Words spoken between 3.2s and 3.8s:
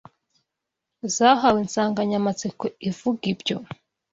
ibyo